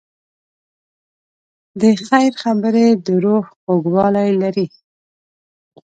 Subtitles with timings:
[1.81, 4.67] د خیر خبرې د روح خوږوالی لري.